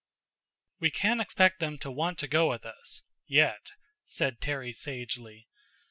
"We 0.79 0.89
can't 0.89 1.21
expect 1.21 1.59
them 1.59 1.77
to 1.77 1.91
want 1.91 2.17
to 2.17 2.27
go 2.27 2.49
with 2.49 2.65
us 2.65 3.03
yet," 3.27 3.73
said 4.07 4.41
Terry 4.41 4.73
sagely. 4.73 5.47